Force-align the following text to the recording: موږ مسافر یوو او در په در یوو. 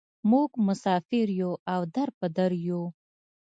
موږ 0.29 0.49
مسافر 0.67 1.27
یوو 1.41 1.61
او 1.73 1.81
در 1.95 2.09
په 2.19 2.27
در 2.35 2.51
یوو. 2.67 2.85